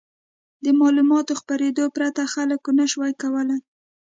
د 0.63 0.65
معلوماتو 0.79 1.37
خپرېدو 1.41 1.83
پرته 1.95 2.21
خلکو 2.33 2.69
نه 2.79 2.85
شوای 2.91 3.13
کولای. 3.21 3.59